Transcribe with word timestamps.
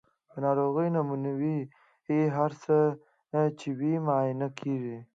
د 0.31 0.33
ناروغۍ 0.45 0.87
نمونې 0.95 1.57
هر 2.37 2.51
څه 2.63 2.77
چې 3.59 3.67
وي 3.77 3.93
معاینه 4.05 4.47
کیږي. 4.59 4.97